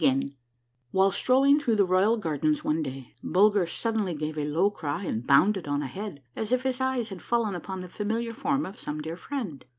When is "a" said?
0.15-0.17, 4.35-4.45